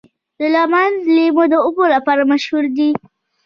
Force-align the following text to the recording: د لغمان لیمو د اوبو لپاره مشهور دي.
د 0.39 0.41
لغمان 0.53 0.91
لیمو 1.15 1.43
د 1.53 1.55
اوبو 1.65 1.83
لپاره 1.95 2.21
مشهور 2.31 2.65
دي. 2.77 2.89